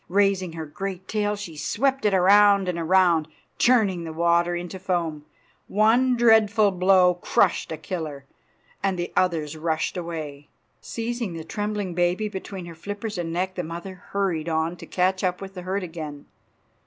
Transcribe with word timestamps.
Raising 0.09 0.53
her 0.53 0.65
great 0.65 1.07
tail 1.07 1.35
she 1.35 1.55
swept 1.55 2.05
it 2.05 2.13
around 2.15 2.67
and 2.67 2.79
around, 2.79 3.27
churning 3.59 4.03
the 4.03 4.11
water 4.11 4.55
into 4.55 4.79
foam. 4.79 5.25
One 5.67 6.17
dreadful 6.17 6.71
blow 6.71 7.13
crushed 7.13 7.71
a 7.71 7.77
killer, 7.77 8.25
and 8.81 8.97
the 8.97 9.13
others 9.15 9.55
rushed 9.55 9.95
away. 9.97 10.47
Seizing 10.81 11.33
the 11.33 11.43
trembling 11.43 11.93
baby 11.93 12.29
between 12.29 12.65
her 12.65 12.73
flippers 12.73 13.19
and 13.19 13.31
neck 13.31 13.53
the 13.53 13.61
mother 13.63 13.93
hurried 14.09 14.49
on 14.49 14.75
to 14.77 14.87
catch 14.87 15.23
up 15.23 15.39
with 15.39 15.53
the 15.53 15.61
herd 15.61 15.83
again. 15.83 16.25